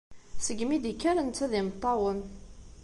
Seg 0.45 0.59
mi 0.65 0.77
d-ikker 0.83 1.15
netta 1.21 1.45
d 1.51 1.53
imeṭṭawen. 1.59 2.19